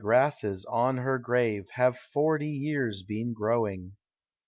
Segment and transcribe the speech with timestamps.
[0.01, 3.91] grasses on her grave Have forty years been growing!